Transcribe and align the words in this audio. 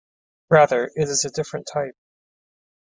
Rather, 0.49 0.85
it 0.95 1.09
is 1.09 1.25
a 1.25 1.29
different 1.29 1.69
type. 1.71 1.93